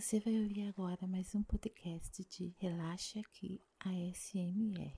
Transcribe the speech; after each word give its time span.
Você 0.00 0.20
vai 0.20 0.38
ouvir 0.40 0.68
agora 0.68 1.08
mais 1.08 1.34
um 1.34 1.42
podcast 1.42 2.24
de 2.26 2.54
Relaxa 2.60 3.18
Aqui 3.18 3.60
ASMR. 3.80 4.96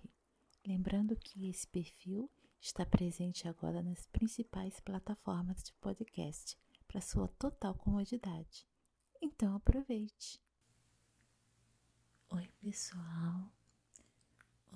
Lembrando 0.67 1.17
que 1.17 1.49
esse 1.49 1.67
perfil 1.67 2.31
está 2.61 2.85
presente 2.85 3.49
agora 3.49 3.83
nas 3.83 4.07
principais 4.09 4.79
plataformas 4.81 5.63
de 5.63 5.73
podcast 5.81 6.55
para 6.87 7.01
sua 7.01 7.29
total 7.29 7.75
comodidade. 7.77 8.69
Então 9.23 9.57
aproveite! 9.57 10.39
Oi, 12.29 12.47
pessoal! 12.61 13.51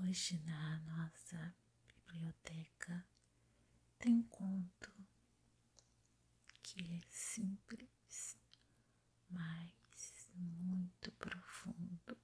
Hoje 0.00 0.38
na 0.46 0.80
nossa 0.86 1.54
biblioteca 1.86 3.06
tem 3.98 4.14
um 4.14 4.22
conto 4.22 4.90
que 6.62 6.82
é 6.82 7.00
simples, 7.10 8.38
mas 9.28 9.83
muito 10.36 11.10
profundo 11.12 12.16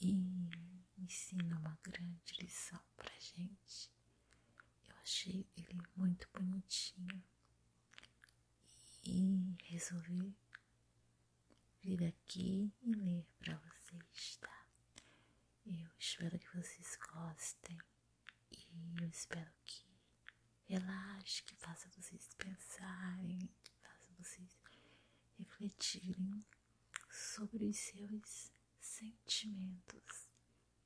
e 0.00 0.50
ensina 0.98 1.58
uma 1.58 1.78
grande 1.82 2.34
lição 2.40 2.80
pra 2.96 3.12
gente. 3.18 3.90
Eu 4.88 4.96
achei 4.96 5.46
ele 5.56 5.80
muito 5.96 6.28
bonitinho 6.32 7.22
e 9.04 9.56
resolvi 9.64 10.34
vir 11.82 12.04
aqui 12.04 12.72
e 12.82 12.92
ler 12.94 13.26
para 13.38 13.56
vocês, 13.56 14.36
tá? 14.36 14.66
Eu 15.66 15.90
espero 15.98 16.38
que 16.38 16.56
vocês 16.56 16.96
gostem 17.12 17.78
e 18.50 19.00
eu 19.00 19.08
espero 19.08 19.50
que 19.64 19.84
relaxe, 20.66 21.42
que 21.42 21.54
faça 21.56 21.88
vocês 21.90 22.34
pensarem, 22.34 23.48
que 23.62 23.72
faça 23.80 24.12
vocês 24.18 24.56
refletirem 25.38 26.44
sobre 27.10 27.64
os 27.64 27.76
seus 27.76 28.52
sentimentos, 28.80 30.28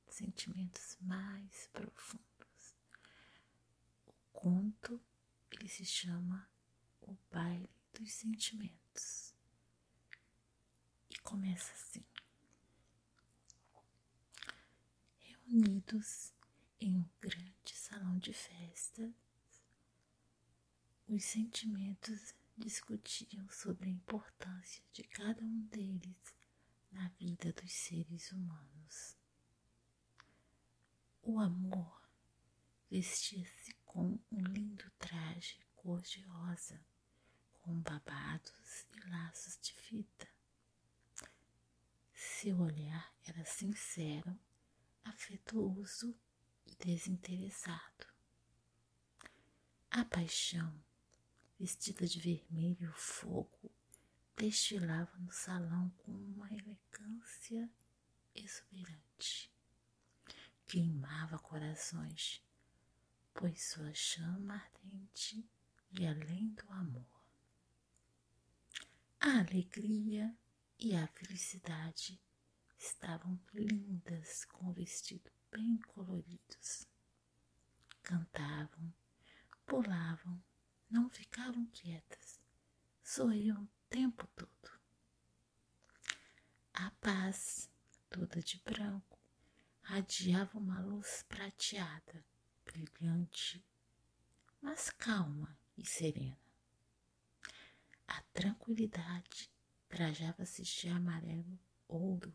sentimentos 0.09 0.97
mais 1.01 1.69
profundos. 1.73 2.75
O 4.07 4.13
conto 4.33 5.01
ele 5.51 5.69
se 5.69 5.85
chama 5.85 6.49
O 7.01 7.15
Baile 7.31 7.71
dos 7.93 8.13
Sentimentos 8.13 9.35
e 11.11 11.19
começa 11.21 11.73
assim. 11.73 12.05
Reunidos 15.19 16.33
em 16.81 16.97
um 16.97 17.09
grande 17.21 17.75
salão 17.75 18.19
de 18.19 18.33
festas, 18.33 19.13
os 21.09 21.25
sentimentos 21.25 22.35
discutiam 22.57 23.49
sobre 23.51 23.89
a 23.89 23.93
importância 23.93 24.83
de 24.93 25.03
cada 25.05 25.43
um 25.45 25.61
deles 25.67 26.35
na 26.91 27.09
vida 27.11 27.53
dos 27.53 27.73
seres 27.73 28.33
humanos. 28.33 29.17
O 31.23 31.39
amor 31.39 32.03
vestia-se 32.91 33.75
com 33.85 34.19
um 34.31 34.41
lindo 34.43 34.91
traje 34.99 35.59
cor-de-rosa, 35.75 36.81
com 37.53 37.81
babados 37.81 38.87
e 38.93 39.11
laços 39.11 39.59
de 39.61 39.73
fita. 39.73 40.29
Seu 42.15 42.59
olhar 42.61 43.15
era 43.25 43.45
sincero, 43.45 44.39
afetuoso 45.05 46.17
e 46.65 46.75
desinteressado. 46.77 48.07
A 49.91 50.05
paixão 50.05 50.86
vestida 51.59 52.07
de 52.07 52.21
vermelho 52.21 52.93
fogo, 52.93 53.71
destilava 54.37 55.17
no 55.19 55.33
salão 55.33 55.89
com 55.99 56.13
uma 56.13 56.49
elegância 56.53 57.71
exuberante. 58.35 59.51
Queimava 60.67 61.39
corações, 61.39 62.43
pois 63.33 63.71
sua 63.71 63.95
chama 63.95 64.55
ardente 64.55 65.49
e 65.93 66.07
além 66.07 66.49
do 66.51 66.71
amor. 66.73 67.23
A 69.21 69.39
alegria 69.41 70.37
e 70.79 70.95
a 70.95 71.07
felicidade 71.09 72.21
estavam 72.79 73.41
lindas 73.55 74.45
com 74.45 74.73
vestidos 74.73 75.33
bem 75.51 75.79
coloridos. 75.79 76.87
Cantavam, 78.03 78.93
pulavam 79.65 80.43
não 80.91 81.09
ficavam 81.09 81.67
quietas, 81.67 82.41
sorriam 83.03 83.63
o 83.63 83.69
tempo 83.89 84.27
todo. 84.29 84.71
A 86.75 86.91
paz, 87.01 87.71
toda 88.11 88.41
de 88.41 88.59
branco, 88.65 89.19
radiava 89.83 90.59
uma 90.59 90.81
luz 90.81 91.25
prateada, 91.29 92.25
brilhante, 92.65 93.65
mas 94.61 94.91
calma 94.91 95.57
e 95.77 95.87
serena. 95.87 96.39
A 98.07 98.21
tranquilidade 98.33 99.51
trajava-se 99.89 100.63
de 100.63 100.89
amarelo 100.89 101.59
ouro, 101.89 102.35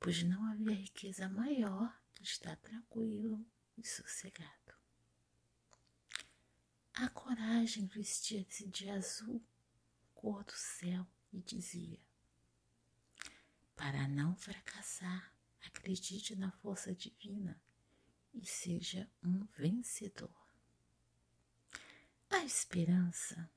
pois 0.00 0.22
não 0.22 0.44
havia 0.50 0.74
riqueza 0.74 1.28
maior 1.28 1.94
que 2.14 2.22
estar 2.22 2.56
tranquilo 2.56 3.44
e 3.76 3.86
sossegado. 3.86 4.63
A 6.94 7.08
coragem 7.08 7.86
vestia-se 7.86 8.68
de 8.68 8.88
azul, 8.88 9.44
cor 10.14 10.44
do 10.44 10.52
céu, 10.52 11.04
e 11.32 11.40
dizia: 11.42 11.98
Para 13.74 14.06
não 14.06 14.36
fracassar, 14.36 15.34
acredite 15.66 16.36
na 16.36 16.52
força 16.52 16.94
divina 16.94 17.60
e 18.32 18.46
seja 18.46 19.10
um 19.24 19.44
vencedor. 19.58 20.32
A 22.30 22.44
esperança, 22.44 23.50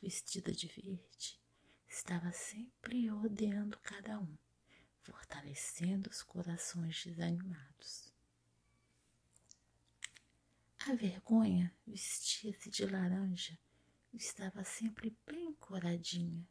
vestida 0.00 0.50
de 0.50 0.68
verde, 0.68 1.38
estava 1.86 2.32
sempre 2.32 3.06
rodeando 3.08 3.78
cada 3.80 4.18
um, 4.18 4.38
fortalecendo 5.02 6.08
os 6.08 6.22
corações 6.22 7.04
desanimados. 7.04 8.07
A 10.88 10.94
vergonha 10.94 11.70
vestia-se 11.86 12.70
de 12.70 12.86
laranja 12.86 13.58
e 14.10 14.16
estava 14.16 14.64
sempre 14.64 15.14
bem 15.26 15.52
coradinha, 15.56 16.48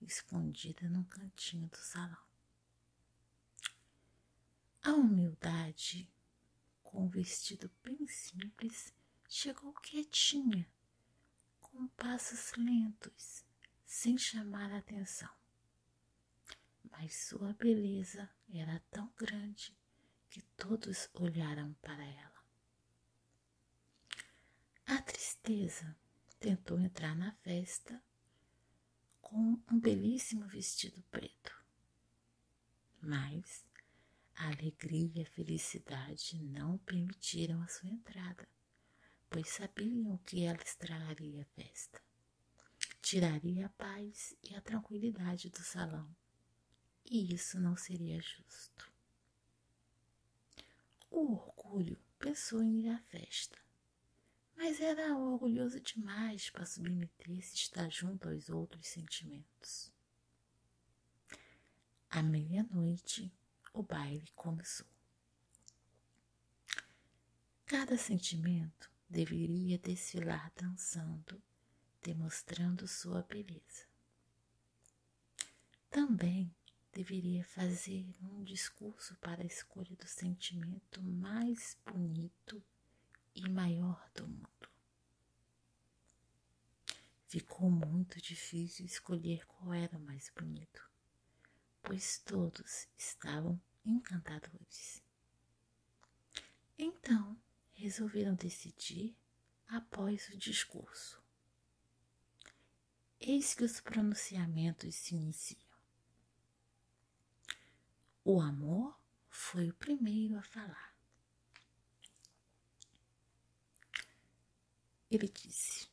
escondida 0.00 0.88
num 0.88 1.02
cantinho 1.02 1.66
do 1.66 1.76
salão. 1.76 2.24
A 4.80 4.92
humildade, 4.92 6.08
com 6.84 7.06
um 7.06 7.08
vestido 7.08 7.68
bem 7.82 8.06
simples, 8.06 8.94
chegou 9.28 9.72
quietinha, 9.72 10.70
com 11.60 11.88
passos 11.88 12.52
lentos, 12.56 13.44
sem 13.84 14.16
chamar 14.16 14.70
a 14.70 14.78
atenção. 14.78 15.34
Mas 16.92 17.26
sua 17.26 17.52
beleza 17.54 18.30
era 18.48 18.78
tão 18.92 19.12
grande 19.16 19.76
que 20.30 20.42
todos 20.56 21.10
olharam 21.12 21.74
para 21.82 22.04
ela. 22.04 22.34
A 24.86 24.96
tristeza 25.44 25.94
tentou 26.40 26.80
entrar 26.80 27.14
na 27.14 27.30
festa 27.42 28.02
com 29.20 29.60
um 29.70 29.78
belíssimo 29.78 30.46
vestido 30.48 31.02
preto. 31.10 31.54
Mas 33.02 33.62
a 34.36 34.46
alegria 34.46 35.10
e 35.14 35.22
a 35.22 35.26
felicidade 35.26 36.42
não 36.42 36.78
permitiram 36.78 37.60
a 37.60 37.68
sua 37.68 37.90
entrada, 37.90 38.48
pois 39.28 39.50
sabiam 39.50 40.16
que 40.18 40.44
ela 40.44 40.62
estragaria 40.62 41.42
a 41.42 41.62
festa, 41.62 42.02
tiraria 43.02 43.66
a 43.66 43.70
paz 43.70 44.34
e 44.42 44.54
a 44.54 44.62
tranquilidade 44.62 45.50
do 45.50 45.60
salão, 45.60 46.08
e 47.04 47.34
isso 47.34 47.60
não 47.60 47.76
seria 47.76 48.18
justo. 48.18 48.90
O 51.10 51.34
orgulho 51.34 51.98
pensou 52.18 52.62
em 52.62 52.86
ir 52.86 52.88
à 52.88 52.98
festa, 52.98 53.63
mas 54.56 54.80
era 54.80 55.16
orgulhoso 55.16 55.80
demais 55.80 56.50
para 56.50 56.66
submeter-se 56.66 57.54
estar 57.54 57.90
junto 57.90 58.28
aos 58.28 58.48
outros 58.48 58.86
sentimentos. 58.86 59.92
À 62.08 62.22
meia-noite, 62.22 63.32
o 63.72 63.82
baile 63.82 64.30
começou. 64.34 64.86
Cada 67.66 67.96
sentimento 67.98 68.90
deveria 69.08 69.78
desfilar 69.78 70.52
dançando, 70.54 71.42
demonstrando 72.02 72.86
sua 72.86 73.22
beleza. 73.22 73.88
Também 75.90 76.54
deveria 76.92 77.44
fazer 77.44 78.14
um 78.22 78.44
discurso 78.44 79.16
para 79.16 79.42
a 79.42 79.46
escolha 79.46 79.96
do 79.96 80.06
sentimento 80.06 81.02
mais 81.02 81.76
bonito 81.84 82.62
e 83.34 83.48
maior 83.48 84.10
do 84.14 84.26
mundo. 84.26 84.68
Ficou 87.26 87.68
muito 87.68 88.20
difícil 88.20 88.86
escolher 88.86 89.44
qual 89.46 89.74
era 89.74 89.96
o 89.96 90.00
mais 90.00 90.30
bonito, 90.36 90.88
pois 91.82 92.18
todos 92.18 92.86
estavam 92.96 93.60
encantadores. 93.84 95.02
Então 96.78 97.36
resolveram 97.72 98.34
decidir 98.34 99.16
após 99.66 100.28
o 100.28 100.38
discurso. 100.38 101.22
Eis 103.20 103.54
que 103.54 103.64
os 103.64 103.80
pronunciamentos 103.80 104.94
se 104.94 105.14
iniciam. 105.14 105.64
O 108.24 108.40
amor 108.40 108.98
foi 109.28 109.70
o 109.70 109.74
primeiro 109.74 110.38
a 110.38 110.42
falar. 110.42 110.93
Ele 115.14 115.28
disse: 115.28 115.88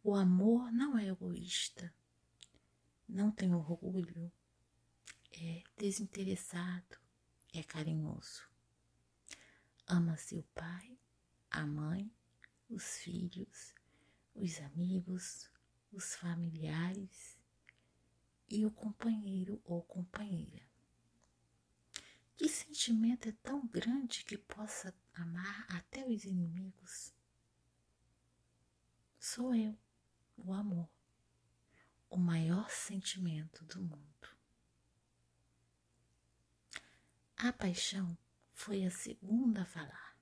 O 0.00 0.14
amor 0.14 0.70
não 0.70 0.96
é 0.96 1.08
egoísta, 1.08 1.92
não 3.08 3.32
tem 3.32 3.52
orgulho, 3.52 4.30
é 5.32 5.64
desinteressado, 5.76 7.00
é 7.52 7.64
carinhoso. 7.64 8.48
Ama 9.88 10.16
seu 10.16 10.44
pai, 10.54 10.96
a 11.50 11.66
mãe, 11.66 12.14
os 12.70 12.98
filhos, 12.98 13.74
os 14.36 14.60
amigos, 14.60 15.50
os 15.92 16.14
familiares 16.14 17.36
e 18.48 18.64
o 18.64 18.70
companheiro 18.70 19.60
ou 19.64 19.82
companheira. 19.82 20.64
Que 22.36 22.48
sentimento 22.48 23.28
é 23.28 23.32
tão 23.42 23.66
grande 23.66 24.24
que 24.24 24.38
possa 24.38 24.94
amar 25.12 25.66
até 25.70 26.06
os 26.06 26.22
inimigos? 26.22 27.12
Sou 29.24 29.54
eu, 29.54 29.78
o 30.36 30.52
amor, 30.52 30.90
o 32.10 32.16
maior 32.16 32.68
sentimento 32.68 33.64
do 33.66 33.80
mundo. 33.80 34.36
A 37.36 37.52
paixão 37.52 38.18
foi 38.52 38.84
a 38.84 38.90
segunda 38.90 39.62
a 39.62 39.64
falar. 39.64 40.18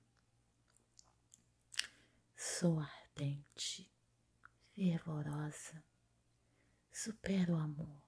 Sou 2.35 2.79
ardente, 2.79 3.91
fervorosa, 4.75 5.83
supero 6.91 7.55
o 7.55 7.59
amor, 7.59 8.03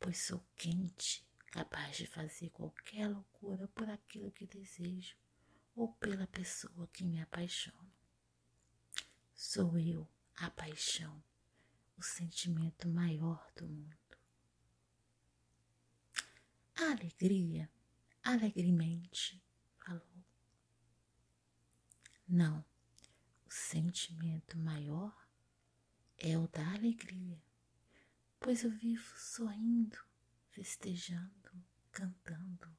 pois 0.00 0.18
sou 0.18 0.44
quente 0.56 1.24
capaz 1.46 1.96
de 1.96 2.08
fazer 2.08 2.50
qualquer 2.50 3.06
loucura 3.06 3.68
por 3.68 3.88
aquilo 3.88 4.32
que 4.32 4.48
desejo 4.48 5.16
ou 5.76 5.92
pela 5.94 6.26
pessoa 6.26 6.88
que 6.88 7.04
me 7.04 7.22
apaixono. 7.22 7.91
Sou 9.34 9.78
eu 9.78 10.08
a 10.36 10.50
paixão, 10.50 11.22
o 11.96 12.02
sentimento 12.02 12.88
maior 12.88 13.50
do 13.56 13.66
mundo. 13.66 13.96
A 16.76 16.90
alegria, 16.92 17.70
alegremente, 18.22 19.42
falou. 19.78 20.24
Não, 22.26 22.64
o 23.46 23.50
sentimento 23.50 24.56
maior 24.58 25.14
é 26.16 26.38
o 26.38 26.48
da 26.48 26.72
alegria, 26.72 27.42
pois 28.40 28.64
eu 28.64 28.70
vivo 28.70 29.18
sorrindo, 29.18 29.98
festejando 30.50 31.42
cantando. 31.92 32.74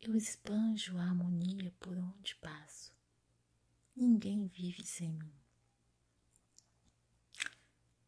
Eu 0.00 0.14
esbanjo 0.16 0.98
a 0.98 1.04
harmonia 1.04 1.72
por 1.78 1.96
onde 1.96 2.34
passo. 2.36 2.92
Ninguém 3.96 4.48
vive 4.48 4.84
sem 4.84 5.12
mim. 5.12 5.32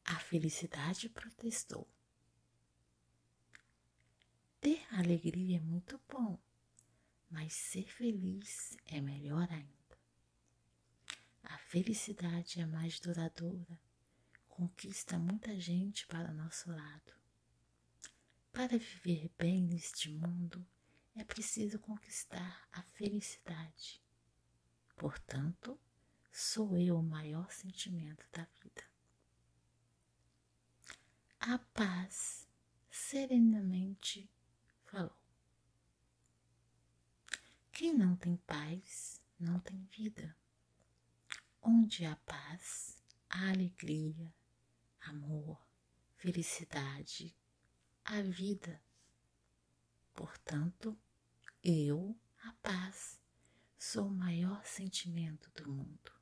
A 0.04 0.18
felicidade 0.18 1.08
protestou. 1.08 1.88
Ter 4.60 4.84
alegria 4.92 5.58
é 5.58 5.60
muito 5.60 6.00
bom, 6.08 6.38
mas 7.30 7.52
ser 7.52 7.88
feliz 7.88 8.76
é 8.86 9.00
melhor 9.00 9.48
ainda. 9.50 9.76
A 11.44 11.58
felicidade 11.58 12.60
é 12.60 12.66
mais 12.66 12.98
duradoura, 12.98 13.80
conquista 14.48 15.18
muita 15.18 15.58
gente 15.60 16.04
para 16.08 16.32
nosso 16.32 16.68
lado. 16.70 17.12
Para 18.52 18.76
viver 18.78 19.30
bem 19.38 19.62
neste 19.62 20.10
mundo, 20.10 20.66
é 21.14 21.22
preciso 21.22 21.78
conquistar 21.78 22.66
a 22.72 22.82
felicidade. 22.82 24.05
Portanto, 24.96 25.78
sou 26.32 26.76
eu 26.76 26.98
o 26.98 27.02
maior 27.02 27.52
sentimento 27.52 28.26
da 28.32 28.46
vida. 28.62 28.84
A 31.38 31.58
paz 31.58 32.48
serenamente 32.90 34.28
falou. 34.84 35.16
Quem 37.70 37.92
não 37.92 38.16
tem 38.16 38.36
paz 38.38 39.22
não 39.38 39.60
tem 39.60 39.84
vida. 39.84 40.34
Onde 41.60 42.06
há 42.06 42.16
paz, 42.16 43.02
há 43.28 43.50
alegria, 43.50 44.34
amor, 45.02 45.62
felicidade, 46.16 47.36
a 48.02 48.22
vida. 48.22 48.82
Portanto, 50.14 50.98
eu, 51.62 52.18
a 52.42 52.52
paz, 52.62 53.15
sou 53.78 54.06
o 54.08 54.14
maior 54.14 54.64
sentimento 54.64 55.50
do 55.50 55.70
mundo. 55.70 56.12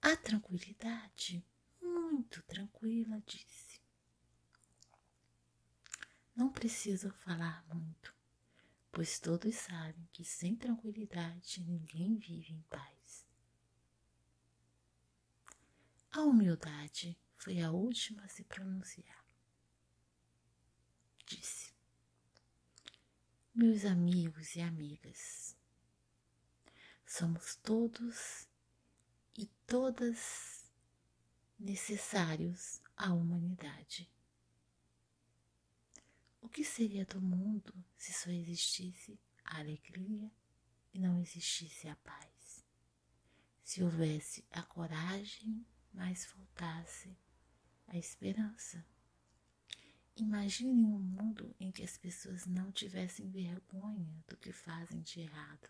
A 0.00 0.16
tranquilidade, 0.16 1.44
muito 1.80 2.42
tranquila, 2.44 3.20
disse. 3.26 3.80
Não 6.34 6.52
preciso 6.52 7.10
falar 7.10 7.66
muito, 7.74 8.14
pois 8.92 9.18
todos 9.18 9.54
sabem 9.54 10.08
que 10.12 10.24
sem 10.24 10.54
tranquilidade 10.54 11.60
ninguém 11.62 12.16
vive 12.16 12.52
em 12.52 12.62
paz. 12.62 13.26
A 16.12 16.20
humildade 16.22 17.18
foi 17.34 17.60
a 17.60 17.70
última 17.70 18.22
a 18.22 18.28
se 18.28 18.44
pronunciar. 18.44 19.26
Disse: 21.26 21.75
Meus 23.58 23.86
amigos 23.86 24.54
e 24.54 24.60
amigas, 24.60 25.56
somos 27.06 27.56
todos 27.56 28.46
e 29.34 29.46
todas 29.66 30.70
necessários 31.58 32.82
à 32.94 33.14
humanidade. 33.14 34.12
O 36.42 36.50
que 36.50 36.62
seria 36.62 37.06
do 37.06 37.18
mundo 37.18 37.72
se 37.96 38.12
só 38.12 38.28
existisse 38.28 39.18
a 39.42 39.60
alegria 39.60 40.30
e 40.92 40.98
não 40.98 41.18
existisse 41.18 41.88
a 41.88 41.96
paz? 41.96 42.62
Se 43.64 43.82
houvesse 43.82 44.44
a 44.50 44.62
coragem, 44.64 45.66
mas 45.94 46.26
faltasse 46.26 47.16
a 47.86 47.96
esperança. 47.96 48.84
Imagine 50.18 50.82
um 50.82 50.98
mundo 50.98 51.54
em 51.60 51.70
que 51.70 51.82
as 51.82 51.98
pessoas 51.98 52.46
não 52.46 52.72
tivessem 52.72 53.28
vergonha 53.28 54.24
do 54.26 54.34
que 54.38 54.50
fazem 54.50 55.02
de 55.02 55.20
errado. 55.20 55.68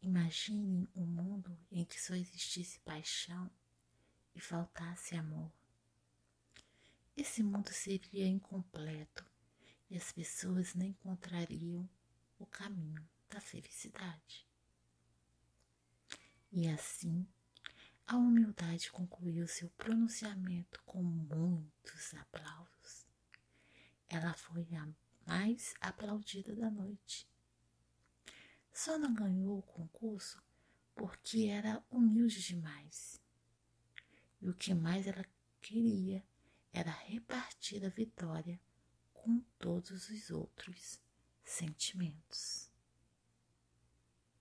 Imagine 0.00 0.88
um 0.94 1.04
mundo 1.04 1.58
em 1.72 1.84
que 1.84 2.00
só 2.00 2.14
existisse 2.14 2.78
paixão 2.80 3.50
e 4.32 4.40
faltasse 4.40 5.16
amor. 5.16 5.50
Esse 7.16 7.42
mundo 7.42 7.72
seria 7.72 8.28
incompleto 8.28 9.26
e 9.90 9.96
as 9.96 10.12
pessoas 10.12 10.72
não 10.76 10.86
encontrariam 10.86 11.88
o 12.38 12.46
caminho 12.46 13.04
da 13.28 13.40
felicidade. 13.40 14.46
E 16.52 16.68
assim 16.68 17.26
a 18.10 18.16
humildade 18.16 18.90
concluiu 18.90 19.46
seu 19.46 19.68
pronunciamento 19.76 20.82
com 20.86 21.02
muitos 21.02 22.14
aplausos. 22.14 23.06
Ela 24.08 24.32
foi 24.32 24.66
a 24.74 24.88
mais 25.26 25.74
aplaudida 25.78 26.56
da 26.56 26.70
noite. 26.70 27.28
Só 28.72 28.96
não 28.98 29.12
ganhou 29.12 29.58
o 29.58 29.62
concurso 29.62 30.42
porque 30.94 31.48
era 31.48 31.84
humilde 31.90 32.40
demais. 32.40 33.20
E 34.40 34.48
o 34.48 34.54
que 34.54 34.72
mais 34.72 35.06
ela 35.06 35.26
queria 35.60 36.24
era 36.72 36.90
repartir 36.90 37.84
a 37.84 37.90
vitória 37.90 38.58
com 39.12 39.38
todos 39.58 40.08
os 40.08 40.30
outros 40.30 40.98
sentimentos. 41.44 42.67